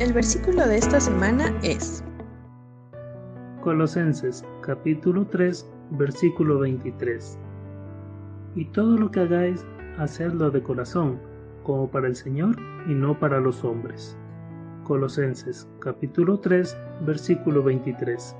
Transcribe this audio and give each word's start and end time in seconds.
El 0.00 0.12
versículo 0.12 0.64
de 0.64 0.76
esta 0.76 1.00
semana 1.00 1.52
es 1.64 2.04
Colosenses 3.62 4.44
capítulo 4.62 5.26
3 5.26 5.68
versículo 5.90 6.60
23. 6.60 7.36
Y 8.54 8.66
todo 8.66 8.96
lo 8.96 9.10
que 9.10 9.18
hagáis, 9.18 9.66
hacedlo 9.98 10.52
de 10.52 10.62
corazón, 10.62 11.20
como 11.64 11.90
para 11.90 12.06
el 12.06 12.14
Señor 12.14 12.54
y 12.86 12.94
no 12.94 13.18
para 13.18 13.40
los 13.40 13.64
hombres. 13.64 14.16
Colosenses 14.84 15.68
capítulo 15.80 16.38
3 16.38 16.76
versículo 17.04 17.64
23. 17.64 18.36